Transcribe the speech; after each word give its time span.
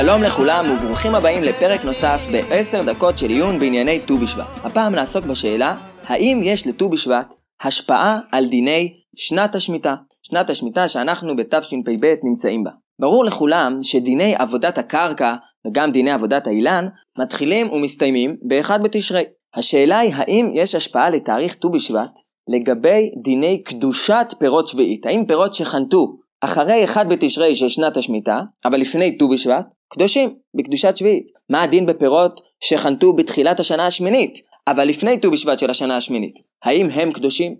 שלום 0.00 0.22
לכולם 0.22 0.70
וברוכים 0.70 1.14
הבאים 1.14 1.42
לפרק 1.42 1.84
נוסף 1.84 2.26
בעשר 2.32 2.82
דקות 2.82 3.18
של 3.18 3.28
עיון 3.28 3.58
בענייני 3.58 4.00
ט"ו 4.00 4.18
בשבט. 4.18 4.46
הפעם 4.64 4.94
נעסוק 4.94 5.24
בשאלה 5.24 5.76
האם 6.06 6.40
יש 6.44 6.66
לט"ו 6.66 6.88
בשבט 6.88 7.34
השפעה 7.62 8.18
על 8.32 8.46
דיני 8.46 8.94
שנת 9.16 9.54
השמיטה, 9.54 9.94
שנת 10.22 10.50
השמיטה 10.50 10.88
שאנחנו 10.88 11.36
בתשפ"ב 11.36 12.14
נמצאים 12.22 12.64
בה. 12.64 12.70
ברור 13.00 13.24
לכולם 13.24 13.78
שדיני 13.82 14.34
עבודת 14.38 14.78
הקרקע 14.78 15.34
וגם 15.66 15.92
דיני 15.92 16.10
עבודת 16.10 16.46
האילן 16.46 16.86
מתחילים 17.18 17.72
ומסתיימים 17.72 18.36
באחד 18.42 18.82
בתשרי. 18.82 19.22
השאלה 19.56 19.98
היא 19.98 20.12
האם 20.14 20.50
יש 20.54 20.74
השפעה 20.74 21.10
לתאריך 21.10 21.54
ט"ו 21.54 21.70
בשבט 21.70 22.20
לגבי 22.48 23.10
דיני 23.22 23.62
קדושת 23.62 24.26
פירות 24.38 24.68
שביעית. 24.68 25.06
האם 25.06 25.24
פירות 25.26 25.54
שחנתו 25.54 26.16
אחרי 26.40 26.84
אחד 26.84 27.08
בתשרי 27.08 27.54
של 27.54 27.68
שנת 27.68 27.96
השמיטה, 27.96 28.40
אבל 28.64 28.80
לפני 28.80 29.18
ט"ו 29.18 29.28
בשבט, 29.28 29.66
קדושים 29.88 30.34
בקדושת 30.56 30.96
שביעית. 30.96 31.26
מה 31.50 31.62
הדין 31.62 31.86
בפירות 31.86 32.40
שחנתו 32.60 33.12
בתחילת 33.12 33.60
השנה 33.60 33.86
השמינית, 33.86 34.38
אבל 34.68 34.84
לפני 34.84 35.20
ט"ו 35.20 35.30
בשבט 35.30 35.58
של 35.58 35.70
השנה 35.70 35.96
השמינית? 35.96 36.34
האם 36.64 36.86
הם 36.90 37.12
קדושים? 37.12 37.56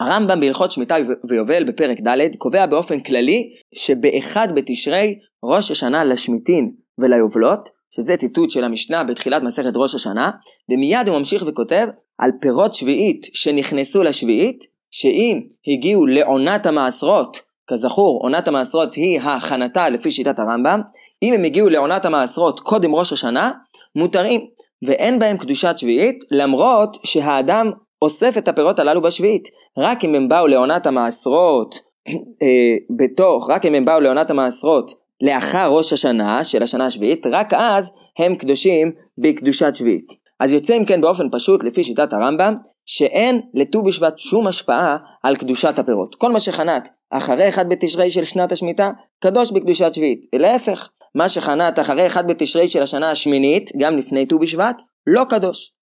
הרמב"ם 0.00 0.40
בהלכות 0.40 0.72
שמיטה 0.72 0.96
ויובל 1.28 1.64
בפרק 1.64 2.00
ד' 2.00 2.36
קובע 2.38 2.66
באופן 2.66 3.00
כללי 3.00 3.52
שבאחד 3.74 4.48
בתשרי 4.56 5.18
ראש 5.44 5.70
השנה 5.70 6.04
לשמיטין 6.04 6.72
וליובלות, 6.98 7.68
שזה 7.94 8.16
ציטוט 8.16 8.50
של 8.50 8.64
המשנה 8.64 9.04
בתחילת 9.04 9.42
מסכת 9.42 9.72
ראש 9.76 9.94
השנה, 9.94 10.30
ומיד 10.70 11.08
הוא 11.08 11.18
ממשיך 11.18 11.44
וכותב 11.46 11.86
על 12.18 12.30
פירות 12.40 12.74
שביעית 12.74 13.26
שנכנסו 13.32 14.02
לשביעית, 14.02 14.64
שאם 14.90 15.40
הגיעו 15.66 16.06
לעונת 16.06 16.66
המעשרות, 16.66 17.40
כזכור 17.66 18.20
עונת 18.22 18.48
המעשרות 18.48 18.94
היא 18.94 19.20
הכנתה 19.20 19.88
לפי 19.88 20.10
שיטת 20.10 20.38
הרמב"ם, 20.38 20.80
אם 21.22 21.34
הם 21.34 21.44
הגיעו 21.44 21.68
לעונת 21.68 22.04
המעשרות 22.04 22.60
קודם 22.60 22.94
ראש 22.94 23.12
השנה, 23.12 23.50
מותרים, 23.96 24.40
ואין 24.86 25.18
בהם 25.18 25.38
קדושת 25.38 25.78
שביעית, 25.78 26.24
למרות 26.30 26.96
שהאדם 27.04 27.70
אוסף 28.02 28.38
את 28.38 28.48
הפירות 28.48 28.78
הללו 28.78 29.02
בשביעית. 29.02 29.48
רק 29.78 30.04
אם 30.04 30.14
הם 30.14 30.28
באו 30.28 30.46
לעונת 30.46 30.86
המעשרות 30.86 31.74
אה, 32.42 32.76
בתוך, 32.98 33.50
רק 33.50 33.66
אם 33.66 33.74
הם 33.74 33.84
באו 33.84 34.00
לעונת 34.00 34.30
המעשרות 34.30 35.01
לאחר 35.22 35.72
ראש 35.72 35.92
השנה 35.92 36.44
של 36.44 36.62
השנה 36.62 36.86
השביעית, 36.86 37.26
רק 37.32 37.54
אז 37.54 37.92
הם 38.18 38.36
קדושים 38.36 38.92
בקדושת 39.18 39.74
שביעית. 39.74 40.06
אז 40.40 40.52
יוצא 40.52 40.76
אם 40.76 40.84
כן 40.84 41.00
באופן 41.00 41.26
פשוט, 41.32 41.64
לפי 41.64 41.84
שיטת 41.84 42.12
הרמב"ם, 42.12 42.54
שאין 42.86 43.40
לט"ו 43.54 43.82
בשבט 43.82 44.18
שום 44.18 44.46
השפעה 44.46 44.96
על 45.22 45.36
קדושת 45.36 45.78
הפירות. 45.78 46.14
כל 46.18 46.32
מה 46.32 46.40
שחנת 46.40 46.88
אחרי 47.10 47.48
אחד 47.48 47.68
בתשרי 47.68 48.10
של 48.10 48.24
שנת 48.24 48.52
השמיטה, 48.52 48.90
קדוש 49.22 49.52
בקדושת 49.52 49.94
שביעית. 49.94 50.26
ולהפך, 50.34 50.88
מה 51.14 51.28
שחנת 51.28 51.78
אחרי 51.78 52.06
אחד 52.06 52.26
בתשרי 52.26 52.68
של 52.68 52.82
השנה 52.82 53.10
השמינית, 53.10 53.70
גם 53.78 53.98
לפני 53.98 54.26
ט"ו 54.26 54.38
בשבט, 54.38 54.82
לא 55.06 55.24
קדוש. 55.28 55.72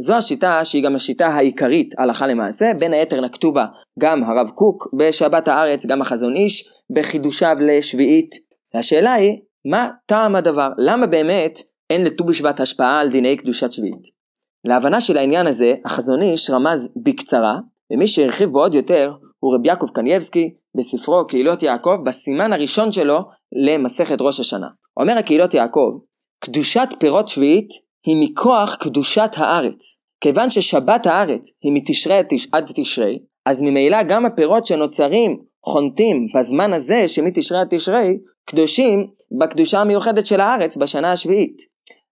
זו 0.00 0.14
השיטה 0.14 0.64
שהיא 0.64 0.84
גם 0.84 0.94
השיטה 0.94 1.26
העיקרית 1.26 1.94
הלכה 1.98 2.26
למעשה, 2.26 2.70
בין 2.78 2.92
היתר 2.92 3.20
נקטו 3.20 3.52
בה 3.52 3.66
גם 3.98 4.24
הרב 4.24 4.50
קוק 4.54 4.88
בשבת 4.98 5.48
הארץ, 5.48 5.86
גם 5.86 6.02
החזון 6.02 6.36
איש, 6.36 6.68
בחידושיו 6.90 7.56
לשביעית. 7.60 8.45
והשאלה 8.74 9.12
היא, 9.12 9.38
מה 9.64 9.90
טעם 10.06 10.36
הדבר? 10.36 10.68
למה 10.78 11.06
באמת 11.06 11.58
אין 11.90 12.04
לט"ו 12.04 12.24
בשבט 12.24 12.60
השפעה 12.60 13.00
על 13.00 13.10
דיני 13.10 13.36
קדושת 13.36 13.72
שביעית? 13.72 14.16
להבנה 14.64 15.00
של 15.00 15.16
העניין 15.16 15.46
הזה, 15.46 15.74
החזון 15.84 16.22
איש 16.22 16.50
רמז 16.50 16.92
בקצרה, 16.96 17.58
ומי 17.92 18.06
שהרחיב 18.06 18.48
בו 18.48 18.60
עוד 18.60 18.74
יותר 18.74 19.12
הוא 19.40 19.54
רבי 19.54 19.68
יעקב 19.68 19.86
קנייבסקי 19.94 20.54
בספרו 20.76 21.26
קהילות 21.26 21.62
יעקב, 21.62 21.96
בסימן 22.04 22.52
הראשון 22.52 22.92
שלו 22.92 23.18
למסכת 23.52 24.16
ראש 24.20 24.40
השנה. 24.40 24.66
אומר 24.96 25.18
הקהילות 25.18 25.54
יעקב, 25.54 25.98
קדושת 26.38 26.88
פירות 26.98 27.28
שביעית 27.28 27.68
היא 28.06 28.16
מכוח 28.20 28.74
קדושת 28.74 29.30
הארץ. 29.36 29.98
כיוון 30.20 30.50
ששבת 30.50 31.06
הארץ 31.06 31.52
היא 31.62 31.72
מתשרי 31.74 32.20
עד 32.52 32.64
תשרי, 32.74 33.18
אז 33.46 33.62
ממילא 33.62 34.02
גם 34.02 34.26
הפירות 34.26 34.66
שנוצרים, 34.66 35.38
חונטים, 35.64 36.26
בזמן 36.34 36.72
הזה 36.72 37.08
שמתשרי 37.08 37.58
עד 37.58 37.68
תשרי, 37.70 38.16
קדושים 38.50 39.06
בקדושה 39.38 39.80
המיוחדת 39.80 40.26
של 40.26 40.40
הארץ 40.40 40.76
בשנה 40.76 41.12
השביעית. 41.12 41.62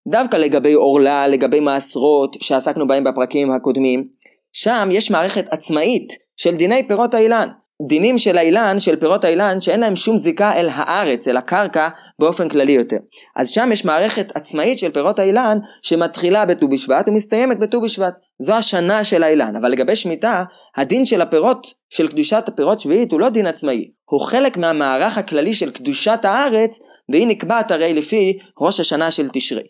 דווקא 0.09 0.37
לגבי 0.37 0.73
עורלה, 0.73 1.27
לגבי 1.27 1.61
מעשרות, 1.61 2.37
שעסקנו 2.41 2.87
בהם 2.87 3.05
בפרקים 3.05 3.51
הקודמים, 3.51 4.09
שם 4.53 4.89
יש 4.93 5.11
מערכת 5.11 5.45
עצמאית 5.51 6.13
של 6.37 6.57
דיני 6.57 6.89
פירות 6.89 7.15
האילן. 7.15 7.49
דינים 7.89 8.19
של 8.19 8.39
האילן, 8.39 8.81
של 8.81 8.97
פירות 8.97 9.25
האילן, 9.25 9.61
שאין 9.61 9.81
להם 9.81 9.97
שום 9.97 10.19
זיקה 10.19 10.53
אל 10.53 10.69
הארץ, 10.73 11.29
אל 11.29 11.37
הקרקע, 11.37 11.89
באופן 12.19 12.49
כללי 12.49 12.73
יותר. 12.73 12.97
אז 13.37 13.51
שם 13.51 13.71
יש 13.73 13.85
מערכת 13.85 14.37
עצמאית 14.37 14.79
של 14.79 14.91
פירות 14.91 15.19
האילן, 15.19 15.59
שמתחילה 15.83 16.47
בט"ו 16.47 16.69
בשבט 16.69 17.09
ומסתיימת 17.09 17.59
בט"ו 17.59 17.81
בשבט. 17.81 18.15
זו 18.39 18.55
השנה 18.55 19.05
של 19.05 19.23
האילן. 19.23 19.57
אבל 19.57 19.71
לגבי 19.71 19.97
שמיטה, 19.97 20.45
הדין 20.77 21.05
של 21.05 21.21
הפירות, 21.21 21.67
של 21.91 22.09
קדושת 22.09 22.45
הפירות 22.49 22.81
שביעית, 22.81 23.13
הוא 23.13 23.21
לא 23.21 23.29
דין 23.29 23.47
עצמאי. 23.47 23.91
הוא 24.11 24.21
חלק 24.21 24.57
מהמערך 24.57 25.19
הכללי 25.19 25.55
של 25.55 25.71
קדושת 25.71 26.21
הארץ, 26.23 26.79
והיא 27.09 27.27
נקבעת 27.27 27.71
הרי 27.71 27.95
לפי 27.95 28.39
ראש 28.61 28.81
השנה 28.81 29.11
של 29.11 29.29
תשרי. 29.33 29.63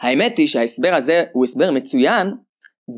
האמת 0.00 0.38
היא 0.38 0.46
שההסבר 0.46 0.94
הזה 0.94 1.24
הוא 1.32 1.44
הסבר 1.44 1.70
מצוין, 1.70 2.30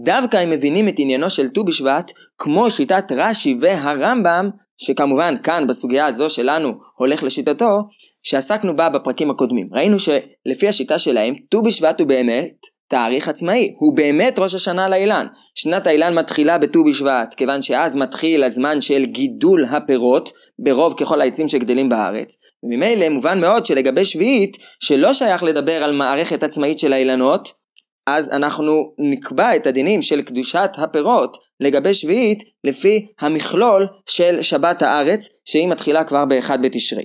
דווקא 0.05 0.37
הם 0.37 0.51
מבינים 0.51 0.89
את 0.89 0.95
עניינו 0.99 1.31
של 1.31 1.49
ט"ו 1.49 1.65
בשבט, 1.65 2.13
כמו 2.39 2.71
שיטת 2.71 3.13
רש"י 3.13 3.57
והרמב"ם, 3.61 4.51
שכמובן 4.77 5.35
כאן 5.43 5.67
בסוגיה 5.67 6.07
הזו 6.07 6.31
שלנו 6.31 6.73
הולך 6.99 7.23
לשיטתו, 7.23 7.83
שעסקנו 8.23 8.77
בה 8.77 8.89
בפרקים 8.89 9.31
הקודמים. 9.31 9.69
ראינו 9.73 9.97
שלפי 9.99 10.69
השיטה 10.69 10.99
שלהם, 10.99 11.35
ט"ו 11.51 11.63
בשבט 11.63 12.01
הוא 12.01 12.09
באמת 12.09 12.57
תאריך 12.89 13.29
עצמאי, 13.29 13.75
הוא 13.79 13.97
באמת 13.97 14.39
ראש 14.39 14.55
השנה 14.55 14.89
לאילן. 14.89 15.27
שנת 15.55 15.87
האילן 15.87 16.15
מתחילה 16.15 16.59
בט"ו 16.59 16.85
בשבט, 16.85 17.35
כיוון 17.35 17.63
שאז 17.63 17.97
מתחיל 17.97 18.45
הזמן 18.45 18.81
של 18.81 19.05
גידול 19.05 19.65
הפירות, 19.71 20.33
ברוב 20.59 20.95
ככל 21.01 21.21
העצים 21.21 21.49
שגדלים 21.49 21.89
בארץ. 21.89 22.37
וממילא 22.63 23.09
מובן 23.09 23.41
מאוד 23.41 23.67
שלגבי 23.67 24.05
שביעית, 24.05 24.57
שלא 24.81 25.13
שייך 25.13 25.43
לדבר 25.43 25.85
על 25.85 25.93
מערכת 25.93 26.43
עצמאית 26.43 26.79
של 26.79 26.93
האילנות, 26.93 27.66
אז 28.07 28.31
אנחנו 28.31 28.95
נקבע 28.99 29.57
את 29.57 29.67
הדינים 29.67 30.03
של 30.03 30.23
קדושת 30.23 30.71
הפירות 30.79 31.37
לגבי 31.61 31.95
שביעית 31.95 32.43
לפי 32.65 33.07
המכלול 33.21 33.87
של 34.09 34.43
שבת 34.43 34.83
הארץ 34.83 35.29
שהיא 35.45 35.69
מתחילה 35.69 36.05
כבר 36.05 36.25
באחד 36.25 36.63
בתשרי. 36.63 37.05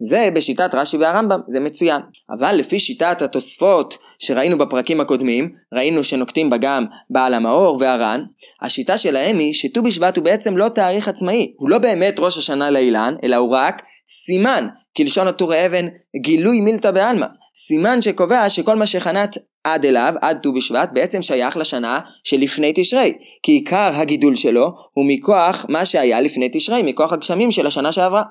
זה 0.00 0.28
בשיטת 0.34 0.74
רש"י 0.74 0.96
והרמב"ם, 0.96 1.40
זה 1.48 1.60
מצוין. 1.60 2.00
אבל 2.38 2.54
לפי 2.54 2.80
שיטת 2.80 3.22
התוספות 3.22 3.98
שראינו 4.18 4.58
בפרקים 4.58 5.00
הקודמים, 5.00 5.50
ראינו 5.74 6.04
שנוקטים 6.04 6.50
בה 6.50 6.56
גם 6.56 6.84
בעל 7.10 7.34
המאור 7.34 7.76
והר"ן, 7.80 8.24
השיטה 8.62 8.98
שלהם 8.98 9.38
היא 9.38 9.54
שט"ו 9.54 9.82
בשבט 9.82 10.16
הוא 10.16 10.24
בעצם 10.24 10.56
לא 10.56 10.68
תאריך 10.68 11.08
עצמאי, 11.08 11.52
הוא 11.56 11.70
לא 11.70 11.78
באמת 11.78 12.14
ראש 12.18 12.38
השנה 12.38 12.70
לאילן, 12.70 13.14
אלא 13.24 13.36
הוא 13.36 13.50
רק 13.50 13.82
סימן, 14.08 14.66
כלשון 14.96 15.26
הטורי 15.26 15.66
אבן, 15.66 15.88
גילוי 16.22 16.60
מילתא 16.60 16.90
בעלמא. 16.90 17.26
סימן 17.66 18.02
שקובע 18.02 18.48
שכל 18.48 18.76
מה 18.76 18.86
שחנת 18.86 19.38
עד 19.64 19.86
אליו, 19.86 20.14
עד 20.20 20.38
ט"ו 20.42 20.52
בשבט, 20.52 20.88
בעצם 20.92 21.22
שייך 21.22 21.56
לשנה 21.56 22.00
שלפני 22.24 22.72
תשרי. 22.74 23.12
כי 23.42 23.52
עיקר 23.52 23.90
הגידול 23.94 24.34
שלו 24.34 24.70
הוא 24.94 25.04
מכוח 25.08 25.66
מה 25.68 25.86
שהיה 25.86 26.20
לפני 26.20 26.48
תשרי, 26.52 26.82
מכוח 26.82 27.12
הגשמים 27.12 27.50
של 27.50 27.66
השנה 27.66 27.92
שעברה. 27.92 28.22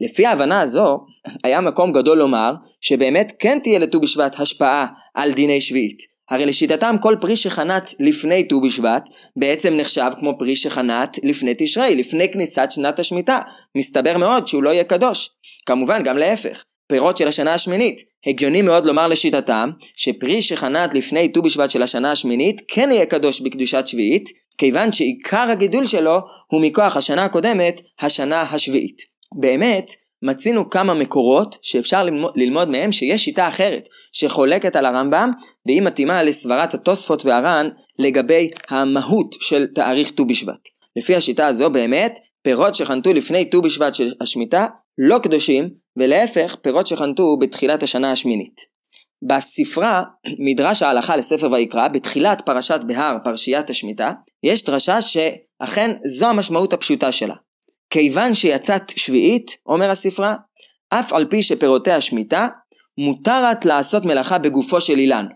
לפי 0.00 0.26
ההבנה 0.26 0.60
הזו, 0.60 0.98
היה 1.44 1.60
מקום 1.60 1.92
גדול 1.92 2.18
לומר 2.18 2.54
שבאמת 2.80 3.32
כן 3.38 3.58
תהיה 3.62 3.78
לט"ו 3.78 4.00
בשבט 4.00 4.40
השפעה 4.40 4.86
על 5.14 5.32
דיני 5.32 5.60
שביעית. 5.60 5.98
הרי 6.30 6.46
לשיטתם 6.46 6.96
כל 7.00 7.16
פרי 7.20 7.36
שחנת 7.36 7.94
לפני 8.00 8.48
ט"ו 8.48 8.60
בשבט 8.60 9.08
בעצם 9.36 9.76
נחשב 9.76 10.10
כמו 10.20 10.38
פרי 10.38 10.56
שחנת 10.56 11.18
לפני 11.22 11.54
תשרי, 11.58 11.94
לפני 11.94 12.32
כניסת 12.32 12.68
שנת 12.70 12.98
השמיטה. 12.98 13.40
מסתבר 13.78 14.18
מאוד 14.18 14.46
שהוא 14.46 14.62
לא 14.62 14.70
יהיה 14.70 14.84
קדוש. 14.84 15.30
כמובן 15.66 16.02
גם 16.02 16.18
להפך. 16.18 16.62
פירות 16.92 17.16
של 17.16 17.28
השנה 17.28 17.54
השמינית. 17.54 18.04
הגיוני 18.26 18.62
מאוד 18.62 18.86
לומר 18.86 19.08
לשיטתם, 19.08 19.70
שפרי 19.96 20.42
שחנת 20.42 20.94
לפני 20.94 21.28
ט"ו 21.28 21.42
בשבט 21.42 21.70
של 21.70 21.82
השנה 21.82 22.12
השמינית 22.12 22.62
כן 22.68 22.88
יהיה 22.92 23.06
קדוש 23.06 23.40
בקדושת 23.40 23.86
שביעית, 23.86 24.28
כיוון 24.58 24.92
שעיקר 24.92 25.46
הגידול 25.50 25.86
שלו 25.86 26.18
הוא 26.46 26.62
מכוח 26.62 26.96
השנה 26.96 27.24
הקודמת, 27.24 27.80
השנה 28.00 28.42
השביעית. 28.42 29.02
באמת, 29.40 29.90
מצינו 30.22 30.70
כמה 30.70 30.94
מקורות 30.94 31.56
שאפשר 31.62 32.04
ללמוד, 32.04 32.32
ללמוד 32.36 32.68
מהם 32.68 32.92
שיש 32.92 33.24
שיטה 33.24 33.48
אחרת, 33.48 33.88
שחולקת 34.12 34.76
על 34.76 34.86
הרמב"ם, 34.86 35.30
והיא 35.66 35.82
מתאימה 35.82 36.22
לסברת 36.22 36.74
התוספות 36.74 37.24
והר"ן 37.24 37.68
לגבי 37.98 38.50
המהות 38.68 39.34
של 39.40 39.66
תאריך 39.66 40.10
ט"ו 40.10 40.26
בשבט. 40.26 40.68
לפי 40.96 41.14
השיטה 41.14 41.46
הזו 41.46 41.70
באמת, 41.70 42.18
פירות 42.42 42.74
שחנתו 42.74 43.12
לפני 43.12 43.44
ט"ו 43.44 43.62
בשבט 43.62 43.94
של 43.94 44.12
השמיטה 44.20 44.66
לא 44.98 45.18
קדושים, 45.18 45.70
ולהפך, 45.96 46.56
פירות 46.62 46.86
שחנתו 46.86 47.36
בתחילת 47.40 47.82
השנה 47.82 48.12
השמינית. 48.12 48.60
בספרה, 49.28 50.02
מדרש 50.38 50.82
ההלכה 50.82 51.16
לספר 51.16 51.50
ויקרא, 51.52 51.88
בתחילת 51.88 52.42
פרשת 52.46 52.80
בהר, 52.86 53.16
פרשיית 53.24 53.70
השמיטה, 53.70 54.12
יש 54.42 54.64
דרשה 54.64 55.02
שאכן 55.02 55.90
זו 56.04 56.26
המשמעות 56.26 56.72
הפשוטה 56.72 57.12
שלה. 57.12 57.34
כיוון 57.90 58.34
שיצאת 58.34 58.82
שביעית, 58.96 59.56
אומר 59.66 59.90
הספרה, 59.90 60.34
אף 60.90 61.12
על 61.12 61.26
פי 61.30 61.42
שפירותיה 61.42 62.00
שמיטה, 62.00 62.48
מותרת 62.98 63.64
לעשות 63.64 64.04
מלאכה 64.04 64.38
בגופו 64.38 64.80
של 64.80 64.98
אילן. 64.98 65.26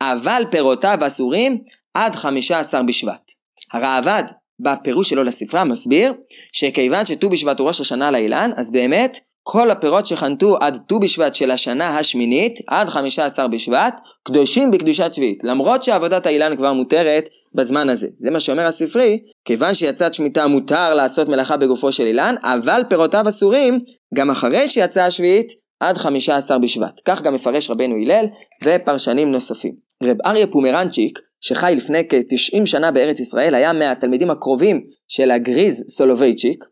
אבל 0.00 0.42
פירותיו 0.50 0.98
אסורים 1.06 1.58
עד 1.94 2.14
חמישה 2.14 2.58
עשר 2.58 2.82
בשבט. 2.82 3.32
הראב"ד, 3.72 4.24
בפירוש 4.60 5.10
שלו 5.10 5.24
לספרה, 5.24 5.64
מסביר 5.64 6.12
שכיוון 6.52 7.06
שט"ו 7.06 7.28
בשבט 7.28 7.58
הוא 7.58 7.68
ראש 7.68 7.80
השנה 7.80 8.10
לאילן, 8.10 8.50
אז 8.56 8.72
באמת 8.72 9.18
כל 9.42 9.70
הפירות 9.70 10.06
שחנתו 10.06 10.56
עד 10.60 10.78
ט"ו 10.88 11.00
בשבט 11.00 11.34
של 11.34 11.50
השנה 11.50 11.98
השמינית, 11.98 12.58
עד 12.66 12.88
חמישה 12.88 13.24
עשר 13.24 13.48
בשבט, 13.48 13.94
קדושים 14.24 14.70
בקדושת 14.70 15.14
שביעית, 15.14 15.44
למרות 15.44 15.82
שעבודת 15.82 16.26
האילן 16.26 16.56
כבר 16.56 16.72
מותרת 16.72 17.28
בזמן 17.54 17.88
הזה. 17.88 18.08
זה 18.18 18.30
מה 18.30 18.40
שאומר 18.40 18.66
הספרי, 18.66 19.18
כיוון 19.44 19.74
שיצאת 19.74 20.14
שמיטה 20.14 20.46
מותר 20.46 20.94
לעשות 20.94 21.28
מלאכה 21.28 21.56
בגופו 21.56 21.92
של 21.92 22.06
אילן, 22.06 22.34
אבל 22.42 22.82
פירותיו 22.88 23.28
אסורים 23.28 23.80
גם 24.14 24.30
אחרי 24.30 24.68
שיצאה 24.68 25.06
השביעית 25.06 25.52
עד 25.80 25.98
חמישה 25.98 26.36
עשר 26.36 26.58
בשבט. 26.58 27.00
כך 27.04 27.22
גם 27.22 27.34
מפרש 27.34 27.70
רבנו 27.70 27.94
הלל 27.94 28.26
ופרשנים 28.64 29.32
נוספים. 29.32 29.74
רב 30.04 30.16
אריה 30.26 30.46
פומרנצ'יק, 30.46 31.18
שחי 31.40 31.74
לפני 31.76 32.02
כ-90 32.08 32.66
שנה 32.66 32.90
בארץ 32.90 33.20
ישראל, 33.20 33.54
היה 33.54 33.72
מהתלמידים 33.72 34.30
הקרובים 34.30 34.80
של 35.08 35.30
הגריז 35.30 35.84
סולובייצ'יק, 35.88 36.64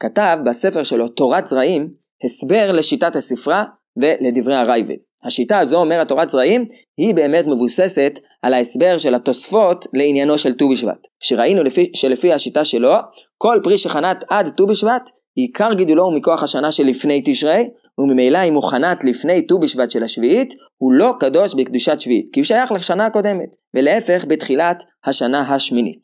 כתב 0.00 0.38
בספר 0.44 0.82
שלו 0.82 1.08
תורת 1.08 1.46
זרעים 1.46 1.88
הסבר 2.24 2.72
לשיטת 2.72 3.16
הספרה 3.16 3.64
ולדברי 3.96 4.56
הרייבד. 4.56 4.96
השיטה 5.24 5.58
הזו, 5.58 5.76
אומרת 5.76 6.08
תורת 6.08 6.30
זרעים, 6.30 6.64
היא 6.98 7.14
באמת 7.14 7.44
מבוססת 7.46 8.18
על 8.42 8.54
ההסבר 8.54 8.98
של 8.98 9.14
התוספות 9.14 9.86
לעניינו 9.94 10.38
של 10.38 10.52
ט"ו 10.52 10.68
בשבט. 10.68 11.06
שראינו 11.20 11.62
לפי, 11.62 11.90
שלפי 11.94 12.32
השיטה 12.32 12.64
שלו, 12.64 12.92
כל 13.38 13.60
פרי 13.62 13.78
שחנת 13.78 14.24
עד 14.30 14.48
ט"ו 14.56 14.66
בשבט, 14.66 15.10
עיקר 15.34 15.72
גידולו 15.72 16.04
הוא 16.04 16.16
מכוח 16.16 16.42
השנה 16.42 16.72
שלפני 16.72 17.22
תשרי, 17.24 17.68
וממילא 17.98 18.38
אם 18.44 18.54
הוא 18.54 18.62
חנת 18.62 19.04
לפני 19.04 19.46
ט"ו 19.46 19.58
בשבט 19.58 19.90
של 19.90 20.02
השביעית, 20.02 20.54
הוא 20.76 20.92
לא 20.92 21.14
קדוש 21.20 21.54
בקדושת 21.54 22.00
שביעית, 22.00 22.28
כי 22.32 22.40
הוא 22.40 22.44
שייך 22.44 22.72
לשנה 22.72 23.06
הקודמת, 23.06 23.56
ולהפך 23.74 24.24
בתחילת 24.28 24.84
השנה 25.04 25.40
השמינית. 25.40 26.00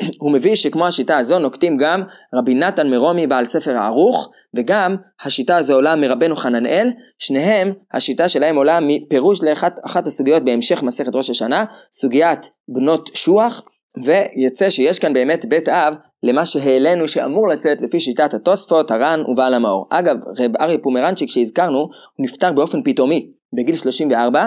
הוא 0.20 0.32
מביא 0.32 0.54
שכמו 0.54 0.86
השיטה 0.86 1.18
הזו 1.18 1.38
נוקטים 1.38 1.76
גם 1.76 2.02
רבי 2.34 2.54
נתן 2.54 2.90
מרומי 2.90 3.26
בעל 3.26 3.44
ספר 3.44 3.76
הערוך 3.76 4.30
וגם 4.56 4.96
השיטה 5.22 5.56
הזו 5.56 5.74
עולה 5.74 5.96
מרבנו 5.96 6.36
חננאל 6.36 6.90
שניהם 7.18 7.72
השיטה 7.92 8.28
שלהם 8.28 8.56
עולה 8.56 8.78
מפירוש 8.80 9.42
לאחת 9.42 10.06
הסוגיות 10.06 10.44
בהמשך 10.44 10.82
מסכת 10.82 11.14
ראש 11.14 11.30
השנה 11.30 11.64
סוגיית 11.92 12.50
בנות 12.68 13.10
שוח 13.14 13.62
ויצא 14.04 14.70
שיש 14.70 14.98
כאן 14.98 15.12
באמת 15.12 15.44
בית 15.44 15.68
אב 15.68 15.94
למה 16.22 16.46
שהעלינו 16.46 17.08
שאמור 17.08 17.48
לצאת 17.48 17.82
לפי 17.82 18.00
שיטת 18.00 18.34
התוספות, 18.34 18.90
הר"ן 18.90 19.20
ובעל 19.28 19.54
המאור. 19.54 19.86
אגב, 19.90 20.16
רב 20.38 20.56
אריה 20.60 20.78
פומרנצ'יק 20.78 21.30
שהזכרנו, 21.30 21.78
הוא 21.78 21.88
נפטר 22.18 22.52
באופן 22.52 22.82
פתאומי 22.82 23.30
בגיל 23.56 23.76
34, 23.76 24.44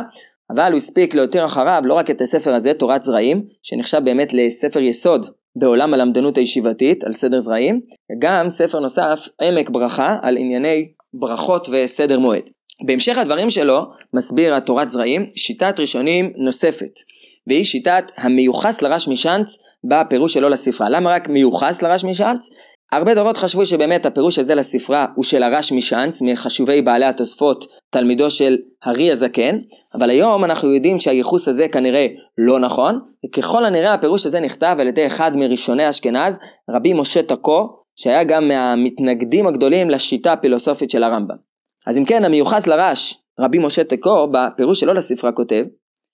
אבל 0.50 0.72
הוא 0.72 0.78
הספיק 0.78 1.16
להותיר 1.16 1.46
אחריו 1.46 1.82
לא 1.86 1.94
רק 1.94 2.10
את 2.10 2.22
הספר 2.22 2.54
הזה, 2.54 2.74
תורת 2.74 3.04
זרעים, 3.04 3.44
שנחשב 3.64 4.02
באמת 4.04 4.34
לספר 4.34 4.80
יסוד 4.80 5.30
בעולם 5.56 5.94
הלמדנות 5.94 6.38
הישיבתית 6.38 7.04
על 7.04 7.12
סדר 7.12 7.40
זרעים, 7.40 7.82
וגם 8.12 8.50
ספר 8.50 8.80
נוסף, 8.80 9.28
עמק 9.42 9.70
ברכה, 9.70 10.18
על 10.22 10.38
ענייני 10.38 10.92
ברכות 11.14 11.68
וסדר 11.72 12.20
מועד. 12.20 12.44
בהמשך 12.86 13.18
הדברים 13.18 13.50
שלו 13.50 13.86
מסביר 14.14 14.56
התורת 14.56 14.90
זרעים 14.90 15.26
שיטת 15.36 15.80
ראשונים 15.80 16.34
נוספת, 16.36 17.00
והיא 17.48 17.66
שיטת 17.66 18.12
המיוחס 18.18 18.82
לרש 18.82 19.08
משאנץ 19.08 19.58
בפירוש 19.90 20.34
שלו 20.34 20.50
לספרה. 20.50 20.90
למה 20.90 21.14
רק 21.14 21.30
מיוחס 21.30 21.82
לרש 21.82 22.04
משאנץ? 22.04 22.50
הרבה 22.92 23.16
דורות 23.16 23.38
חשבו 23.38 23.66
שבאמת 23.66 24.06
הפירוש 24.06 24.40
הזה 24.40 24.56
לספרה 24.56 25.06
הוא 25.16 25.24
של 25.24 25.44
הרש 25.44 25.72
משאנץ, 25.72 26.22
מחשובי 26.22 26.82
בעלי 26.82 27.06
התוספות, 27.06 27.66
תלמידו 27.90 28.30
של 28.30 28.58
הארי 28.84 29.12
הזקן, 29.12 29.58
אבל 29.96 30.10
היום 30.10 30.46
אנחנו 30.46 30.74
יודעים 30.74 31.00
שהייחוס 31.00 31.48
הזה 31.48 31.68
כנראה 31.68 32.08
לא 32.38 32.60
נכון, 32.60 33.00
וככל 33.26 33.66
הנראה 33.66 33.94
הפירוש 33.94 34.26
הזה 34.26 34.40
נכתב 34.40 34.78
על 34.80 34.88
ידי 34.88 35.08
אחד 35.08 35.32
מראשוני 35.36 35.90
אשכנז, 35.90 36.40
רבי 36.70 36.94
משה 36.94 37.24
תקו, 37.24 37.68
שהיה 37.96 38.24
גם 38.24 38.48
מהמתנגדים 38.48 39.48
הגדולים 39.48 39.90
לשיטה 39.90 40.34
הפילוסופית 40.34 40.90
של 40.90 41.04
הרמב"ם. 41.04 41.49
אז 41.88 41.98
אם 41.98 42.06
כן, 42.06 42.26
המיוחס 42.26 42.68
לרש, 42.68 43.18
רבי 43.40 43.58
משה 43.58 43.84
תקו, 43.84 44.28
בפירוש 44.32 44.80
שלו 44.80 44.94
לספרה 44.94 45.32
כותב, 45.32 45.64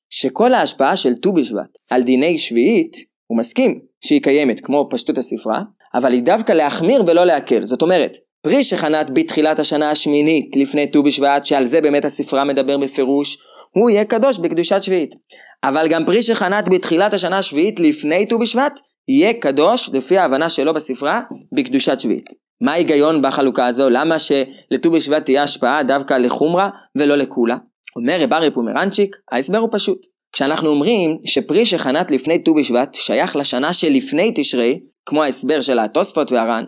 שכל 0.10 0.54
ההשפעה 0.54 0.98
של 0.98 1.16
ט"ו 1.16 1.34
בשבט 1.34 1.78
על 1.90 2.04
דיני 2.04 2.38
שביעית, 2.38 2.96
הוא 3.28 3.38
מסכים 3.38 3.80
שהיא 4.06 4.22
קיימת 4.22 4.60
כמו 4.60 4.88
פשטות 4.90 5.18
הספרה, 5.18 5.62
אבל 5.94 6.12
היא 6.12 6.24
דווקא 6.24 6.52
להחמיר 6.52 7.04
ולא 7.08 7.26
להקל. 7.26 7.66
זאת 7.66 7.82
אומרת, 7.82 8.18
פרי 8.42 8.64
שחנת 8.64 9.12
בתחילת 9.14 9.60
השנה 9.60 9.92
השמינית 9.92 10.56
לפני 10.56 10.88
ט"ו 10.88 11.04
בשבט, 11.04 11.46
שעל 11.46 11.66
זה 11.66 11.82
באמת 11.82 12.06
הספרה 12.06 12.44
מדבר 12.44 12.78
בפירוש, 12.78 13.38
הוא 13.76 13.90
יהיה 13.90 14.06
קדוש 14.06 14.40
בקדושת 14.40 14.84
שביעית. 14.84 15.16
אבל 15.64 15.88
גם 15.90 16.06
פרי 16.06 16.24
שחנת 16.24 16.70
בתחילת 16.70 17.14
השנה 17.14 17.38
השביעית 17.38 17.80
לפני 17.80 18.26
ט"ו 18.26 18.40
בשבט, 18.40 18.80
יהיה 19.08 19.34
קדוש, 19.34 19.90
לפי 19.94 20.18
ההבנה 20.18 20.50
שלו 20.50 20.74
בספרה, 20.74 21.22
בקדושת 21.56 22.00
שביעית. 22.00 22.45
מה 22.62 22.72
ההיגיון 22.72 23.22
בחלוקה 23.22 23.68
הזו? 23.68 23.90
למה 23.90 24.20
שלט"ו 24.20 24.92
בשבט 24.92 25.26
תהיה 25.26 25.44
השפעה 25.44 25.84
דווקא 25.84 26.14
לחומרה 26.14 26.70
ולא 26.96 27.16
לקולה? 27.16 27.58
אומר 27.96 28.18
רב 28.20 28.34
אריה 28.34 28.52
פומרנצ'יק, 28.52 29.16
ההסבר 29.32 29.58
הוא 29.58 29.70
פשוט. 29.72 30.06
כשאנחנו 30.32 30.70
אומרים 30.70 31.18
שפרי 31.26 31.66
שחנת 31.66 32.12
לפני 32.12 32.40
ט"ו 32.44 32.54
בשבט 32.54 32.94
שייך 32.94 33.36
לשנה 33.36 33.74
שלפני 33.74 34.32
תשרי, 34.36 34.80
כמו 35.06 35.24
ההסבר 35.24 35.62
של 35.62 35.80
התוספות 35.80 36.32
והר"ן, 36.32 36.64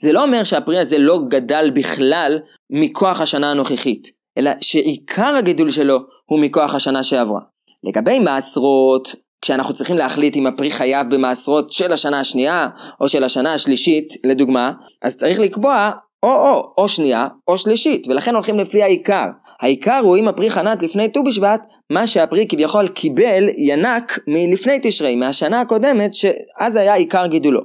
זה 0.00 0.12
לא 0.12 0.22
אומר 0.22 0.44
שהפרי 0.44 0.78
הזה 0.78 0.98
לא 0.98 1.18
גדל 1.28 1.70
בכלל 1.74 2.38
מכוח 2.70 3.20
השנה 3.20 3.50
הנוכחית, 3.50 4.10
אלא 4.38 4.50
שעיקר 4.60 5.34
הגידול 5.38 5.70
שלו 5.70 5.98
הוא 6.26 6.40
מכוח 6.40 6.74
השנה 6.74 7.02
שעברה. 7.02 7.40
לגבי 7.84 8.18
מעשרות, 8.18 9.14
כשאנחנו 9.42 9.74
צריכים 9.74 9.96
להחליט 9.96 10.36
אם 10.36 10.46
הפרי 10.46 10.70
חייב 10.70 11.14
במעשרות 11.14 11.72
של 11.72 11.92
השנה 11.92 12.20
השנייה 12.20 12.68
או 13.00 13.08
של 13.08 13.24
השנה 13.24 13.54
השלישית, 13.54 14.14
לדוגמה, 14.24 14.72
אז 15.02 15.16
צריך 15.16 15.38
לקבוע 15.38 15.90
או 16.22 16.28
או, 16.28 16.74
או 16.78 16.88
שנייה 16.88 17.26
או 17.48 17.58
שלישית, 17.58 18.08
ולכן 18.08 18.34
הולכים 18.34 18.58
לפי 18.58 18.82
העיקר. 18.82 19.26
העיקר 19.60 20.00
הוא 20.02 20.16
אם 20.16 20.28
הפרי 20.28 20.50
חנת 20.50 20.82
לפני 20.82 21.08
ט"ו 21.08 21.24
בשבט, 21.24 21.60
מה 21.90 22.06
שהפרי 22.06 22.46
כביכול 22.48 22.88
קיבל 22.88 23.48
ינק 23.58 24.18
מלפני 24.26 24.78
תשרי, 24.82 25.16
מהשנה 25.16 25.60
הקודמת, 25.60 26.14
שאז 26.14 26.76
היה 26.76 26.94
עיקר 26.94 27.26
גידולו. 27.26 27.60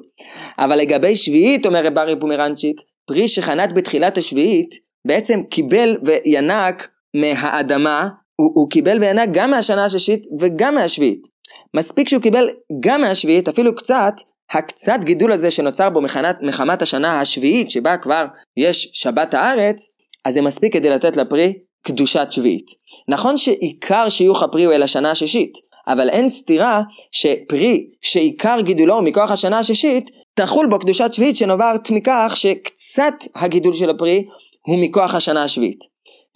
אבל 0.60 0.76
לגבי 0.76 1.16
שביעית, 1.16 1.66
אומר 1.66 1.86
רב 1.86 1.98
ארי 1.98 2.20
פומרנצ'יק, 2.20 2.82
פרי 3.08 3.28
שחנת 3.28 3.74
בתחילת 3.74 4.18
השביעית, 4.18 4.70
בעצם 5.08 5.44
קיבל 5.50 5.98
וינק 6.04 6.88
מהאדמה, 7.16 8.08
הוא, 8.36 8.52
הוא 8.56 8.70
קיבל 8.70 8.98
וינק 9.02 9.30
גם 9.32 9.52
מהשנה 9.52 9.86
השישית 9.86 10.26
וגם 10.40 10.76
מהשביעית. 10.76 11.33
מספיק 11.74 12.10
שהוא 12.10 12.22
קיבל 12.22 12.50
גם 12.80 13.02
מהשביעית, 13.02 13.48
אפילו 13.48 13.76
קצת, 13.76 14.14
הקצת 14.52 15.00
גידול 15.04 15.32
הזה 15.32 15.52
שנוצר 15.52 15.90
בו 15.90 16.02
מחמת, 16.02 16.36
מחמת 16.42 16.82
השנה 16.82 17.20
השביעית, 17.20 17.72
שבה 17.72 17.98
כבר 17.98 18.26
יש 18.58 18.90
שבת 18.94 19.34
הארץ, 19.34 19.88
אז 20.26 20.34
זה 20.34 20.42
מספיק 20.42 20.74
כדי 20.74 20.90
לתת 20.90 21.18
לפרי 21.18 21.54
קדושת 21.84 22.28
שביעית. 22.30 22.72
נכון 23.08 23.38
שעיקר 23.38 24.10
שיוך 24.10 24.44
הפרי 24.44 24.64
הוא 24.64 24.74
אל 24.74 24.84
השנה 24.84 25.12
השישית, 25.12 25.58
אבל 25.88 26.10
אין 26.10 26.30
סתירה 26.30 26.82
שפרי 27.12 27.88
שעיקר 28.02 28.58
גידולו 28.62 29.02
מכוח 29.02 29.32
השנה 29.32 29.60
השישית, 29.60 30.10
תחול 30.36 30.68
בו 30.68 30.80
קדושת 30.80 31.14
שביעית 31.14 31.38
שנובעת 31.38 31.92
מכך 31.92 32.34
שקצת 32.36 33.14
הגידול 33.36 33.74
של 33.74 33.90
הפרי 33.90 34.24
הוא 34.68 34.80
מכוח 34.80 35.16
השנה 35.16 35.44
השביעית. 35.44 35.84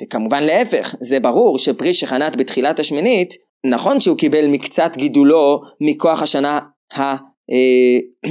וכמובן 0.02 0.44
להפך, 0.44 0.96
זה 1.00 1.20
ברור 1.20 1.60
שפרי 1.60 1.94
שחנת 1.94 2.36
בתחילת 2.36 2.80
השמינית, 2.80 3.34
נכון 3.66 4.00
שהוא 4.00 4.18
קיבל 4.18 4.48
מקצת 4.48 4.92
גידולו 4.98 5.62
מכוח 5.82 6.22
השנה 6.22 6.60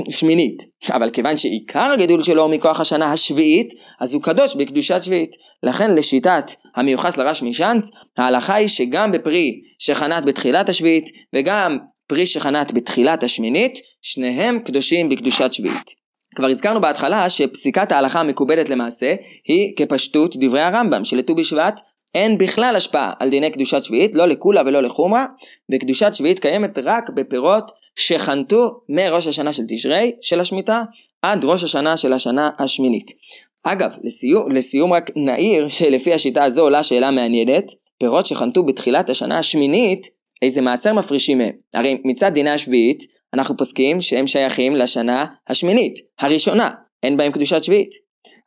השמינית, 0.09 0.62
אבל 0.90 1.11
כיוון 1.11 1.37
שעיקר 1.37 1.90
הגידול 1.95 2.23
שלו 2.23 2.42
הוא 2.42 2.50
מכוח 2.50 2.80
השנה 2.80 3.12
השביעית, 3.12 3.73
אז 4.00 4.14
הוא 4.14 4.23
קדוש 4.23 4.56
בקדושת 4.56 5.02
שביעית. 5.02 5.37
לכן 5.62 5.95
לשיטת 5.95 6.50
המיוחס 6.76 7.18
לרש 7.18 7.42
משאנץ, 7.42 7.90
ההלכה 8.18 8.54
היא 8.54 8.68
שגם 8.68 9.12
בפרי 9.12 9.61
שחנת 9.78 10.25
בתחילת 10.25 10.68
השביעית 10.68 11.11
וגם 11.35 11.78
פרי 12.09 12.26
שחנת 12.26 12.73
בתחילת 12.73 13.23
השמינית, 13.23 13.78
שניהם 14.02 14.59
קדושים 14.59 15.09
בקדושת 15.09 15.52
שביעית. 15.52 16.06
כבר 16.37 16.47
הזכרנו 16.47 16.80
בהתחלה 16.80 17.28
שפסיקת 17.28 17.92
ההלכה 17.92 18.21
המקובלת 18.21 18.71
למעשה 18.71 19.14
היא 19.45 19.73
כפשטות 19.76 20.37
דברי 20.40 20.61
הרמב"ם 20.61 21.04
שלט"ו 21.04 21.35
בשבט 21.35 21.80
אין 22.16 22.38
בכלל 22.38 22.76
השפעה 22.76 23.12
על 23.18 23.30
דיני 23.30 23.50
קדושת 23.50 23.85
שביעית, 23.85 24.14
לא 24.14 24.28
לקולה 24.28 24.62
ולא 24.66 24.82
לחומרה, 24.82 25.26
וקדושת 25.73 26.14
שביעית 26.14 26.38
קיימת 26.38 26.78
רק 26.85 27.11
בפירות 27.11 27.73
שחנתו 27.96 28.80
מראש 28.88 29.26
השנה 29.26 29.52
של 29.52 29.62
תשרי, 29.68 30.12
של 30.20 30.40
השמיטה, 30.40 30.82
עד 31.23 31.44
ראש 31.44 31.64
השנה 31.64 31.96
של 31.96 32.12
השנה 32.12 32.50
השמינית. 32.58 33.12
אגב, 33.62 33.90
לסיום, 34.02 34.50
לסיום 34.50 34.92
רק 34.92 35.11
נעיר 35.16 35.68
שלפי 35.68 36.14
השיטה 36.14 36.44
הזו 36.44 36.62
עולה 36.62 36.82
שאלה 36.82 37.11
מעניינת, 37.11 37.73
פירות 37.99 38.26
שחנתו 38.26 38.62
בתחילת 38.62 39.11
השנה 39.11 39.38
השמינית, 39.38 40.11
איזה 40.42 40.61
מעשר 40.61 40.92
מפרישים 40.92 41.38
מהם? 41.38 41.52
הרי 41.75 42.00
מצד 42.04 42.30
דיני 42.35 42.50
השביעית, 42.50 43.06
אנחנו 43.35 43.56
פוסקים 43.56 44.00
שהם 44.00 44.26
שייכים 44.26 44.76
לשנה 44.76 45.25
השמינית, 45.49 45.99
הראשונה, 46.20 46.70
אין 47.02 47.16
בהם 47.16 47.32
קדושת 47.32 47.64
שביעית. 47.64 47.94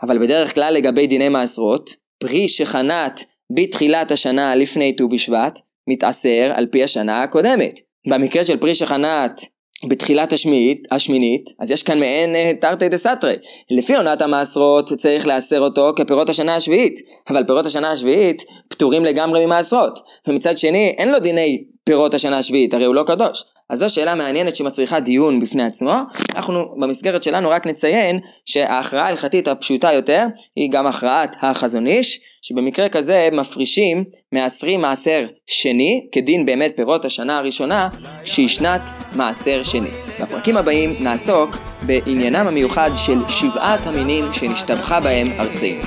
אבל 0.01 0.19
בדרך 0.19 0.55
כלל 0.55 0.73
לגבי 0.73 1.07
דיני 1.07 1.29
מעשרות, 1.29 1.95
פרי 2.17 2.47
שחנת 2.47 3.23
בתחילת 3.55 4.11
השנה 4.11 4.55
לפני 4.55 4.95
ט"ו 4.95 5.09
בשבט, 5.09 5.59
מתעשר 5.87 6.51
על 6.55 6.67
פי 6.71 6.83
השנה 6.83 7.23
הקודמת. 7.23 7.79
במקרה 8.09 8.43
של 8.43 8.57
פרי 8.57 8.75
שחנת 8.75 9.41
בתחילת 9.89 10.33
השמינית, 10.33 10.87
השמינית, 10.91 11.49
אז 11.59 11.71
יש 11.71 11.83
כאן 11.83 11.99
מעין 11.99 12.35
אה, 12.35 12.51
תרתי 12.61 12.89
דה 12.89 12.97
סתרי. 12.97 13.35
לפי 13.71 13.95
עונת 13.95 14.21
המעשרות 14.21 14.93
צריך 14.93 15.27
לאסר 15.27 15.61
אותו 15.61 15.91
כפירות 15.95 16.29
השנה 16.29 16.55
השביעית, 16.55 16.99
אבל 17.29 17.43
פירות 17.43 17.65
השנה 17.65 17.91
השביעית 17.91 18.41
פטורים 18.69 19.05
לגמרי 19.05 19.45
ממעשרות. 19.45 19.99
ומצד 20.27 20.57
שני, 20.57 20.95
אין 20.97 21.09
לו 21.09 21.19
דיני 21.19 21.63
פירות 21.83 22.13
השנה 22.13 22.37
השביעית, 22.37 22.73
הרי 22.73 22.85
הוא 22.85 22.95
לא 22.95 23.03
קדוש. 23.03 23.43
אז 23.69 23.79
זו 23.79 23.89
שאלה 23.89 24.15
מעניינת 24.15 24.55
שמצריכה 24.55 24.99
דיון 24.99 25.39
בפני 25.39 25.63
עצמו. 25.63 25.93
אנחנו 26.35 26.75
במסגרת 26.79 27.23
שלנו 27.23 27.49
רק 27.49 27.67
נציין 27.67 28.19
שההכרעה 28.45 29.05
ההלכתית 29.05 29.47
הפשוטה 29.47 29.93
יותר 29.93 30.25
היא 30.55 30.71
גם 30.71 30.87
הכרעת 30.87 31.35
החזון 31.41 31.87
איש, 31.87 32.19
שבמקרה 32.41 32.89
כזה 32.89 33.29
מפרישים 33.31 34.03
מעשרים 34.31 34.81
מעשר 34.81 35.27
שני, 35.47 36.07
כדין 36.11 36.45
באמת 36.45 36.71
פירות 36.75 37.05
השנה 37.05 37.37
הראשונה, 37.37 37.89
שהיא 38.25 38.47
שנת 38.47 38.81
מעשר 39.15 39.63
שני. 39.63 39.89
בפרקים 40.19 40.57
הבאים 40.57 40.95
נעסוק 40.99 41.57
בעניינם 41.85 42.47
המיוחד 42.47 42.91
של 42.95 43.19
שבעת 43.29 43.87
המינים 43.87 44.33
שנשתבחה 44.33 44.99
בהם 44.99 45.27
ארצנו. 45.39 45.81